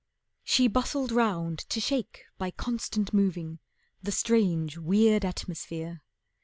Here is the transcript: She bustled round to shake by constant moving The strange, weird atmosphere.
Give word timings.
She 0.43 0.67
bustled 0.67 1.11
round 1.11 1.59
to 1.69 1.79
shake 1.79 2.23
by 2.39 2.49
constant 2.49 3.13
moving 3.13 3.59
The 4.01 4.11
strange, 4.11 4.75
weird 4.75 5.23
atmosphere. 5.23 6.01